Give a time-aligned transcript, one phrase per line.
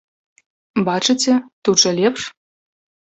[0.87, 1.33] Бачыце,
[1.69, 2.21] тут жа лепш?